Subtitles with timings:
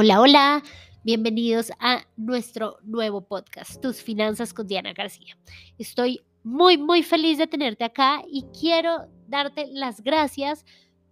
[0.00, 0.62] Hola, hola,
[1.02, 5.36] bienvenidos a nuestro nuevo podcast, Tus Finanzas con Diana García.
[5.76, 10.64] Estoy muy, muy feliz de tenerte acá y quiero darte las gracias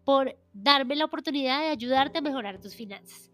[0.04, 3.32] por darme la oportunidad de ayudarte a mejorar tus finanzas.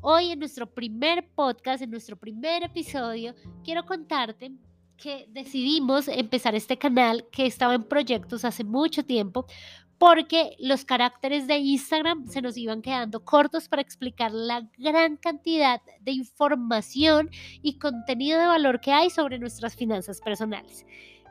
[0.00, 4.52] Hoy en nuestro primer podcast, en nuestro primer episodio, quiero contarte
[4.96, 9.44] que decidimos empezar este canal que estaba en proyectos hace mucho tiempo
[10.04, 15.80] porque los caracteres de Instagram se nos iban quedando cortos para explicar la gran cantidad
[16.02, 17.30] de información
[17.62, 20.84] y contenido de valor que hay sobre nuestras finanzas personales.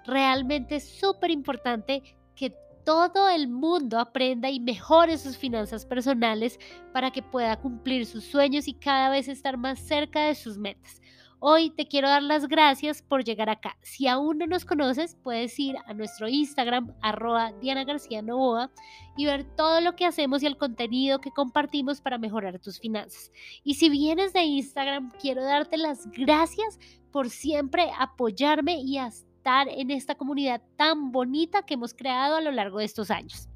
[0.07, 2.01] Realmente es súper importante
[2.35, 2.51] que
[2.83, 6.57] todo el mundo aprenda y mejore sus finanzas personales
[6.93, 10.99] para que pueda cumplir sus sueños y cada vez estar más cerca de sus metas.
[11.45, 13.75] Hoy te quiero dar las gracias por llegar acá.
[13.81, 18.71] Si aún no nos conoces, puedes ir a nuestro Instagram, arroba Diana García Novoa,
[19.17, 23.29] y ver todo lo que hacemos y el contenido que compartimos para mejorar tus finanzas.
[23.65, 26.79] Y si vienes de Instagram, quiero darte las gracias
[27.11, 28.97] por siempre apoyarme y
[29.43, 33.49] estar en esta comunidad tan bonita que hemos creado a lo largo de estos años.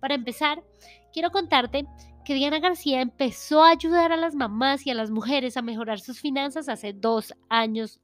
[0.00, 0.64] Para empezar,
[1.12, 1.86] quiero contarte
[2.24, 6.00] que Diana García empezó a ayudar a las mamás y a las mujeres a mejorar
[6.00, 8.00] sus finanzas hace dos años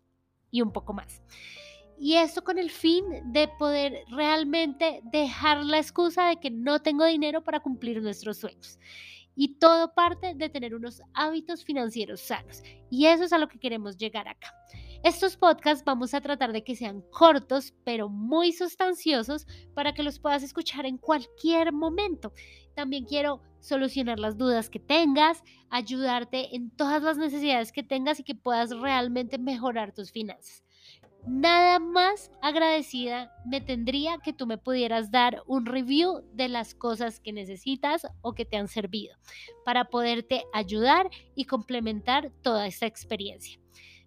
[0.53, 1.25] y un poco más.
[1.99, 7.05] Y esto con el fin de poder realmente dejar la excusa de que no tengo
[7.05, 8.79] dinero para cumplir nuestros sueños.
[9.35, 12.63] Y todo parte de tener unos hábitos financieros sanos.
[12.91, 14.55] Y eso es a lo que queremos llegar acá.
[15.05, 20.19] Estos podcasts vamos a tratar de que sean cortos, pero muy sustanciosos para que los
[20.19, 22.33] puedas escuchar en cualquier momento.
[22.75, 28.25] También quiero solucionar las dudas que tengas, ayudarte en todas las necesidades que tengas y
[28.25, 30.65] que puedas realmente mejorar tus finanzas.
[31.27, 37.21] Nada más agradecida me tendría que tú me pudieras dar un review de las cosas
[37.21, 39.19] que necesitas o que te han servido
[39.67, 43.61] para poderte ayudar y complementar toda esta experiencia.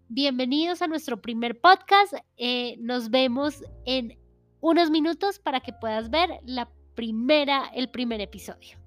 [0.10, 2.14] Bienvenidos a nuestro primer podcast.
[2.38, 4.18] Eh, nos vemos en
[4.62, 8.78] unos minutos para que puedas ver la primera, el primer episodio.